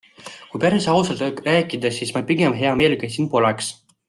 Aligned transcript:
Kui 0.53 0.61
päris 0.63 0.87
ausalt 0.93 1.45
rääkida, 1.49 1.93
siis 1.99 2.15
ma 2.17 2.25
pigem 2.33 2.59
hea 2.63 2.73
meelega 2.81 3.13
siin 3.19 3.31
poleks. 3.37 3.71